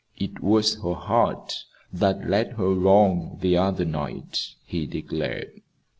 "It 0.17 0.41
was 0.41 0.81
her 0.81 0.95
heart 0.95 1.65
that 1.93 2.27
led 2.27 2.53
her 2.53 2.73
wrong 2.73 3.37
the 3.39 3.55
other 3.57 3.85
night," 3.85 4.55
he 4.65 4.87
declared. 4.87 5.61